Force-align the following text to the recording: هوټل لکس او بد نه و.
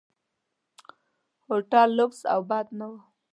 هوټل 1.47 1.89
لکس 1.97 2.19
او 2.33 2.39
بد 2.49 2.67
نه 2.79 2.85
و. 2.91 2.93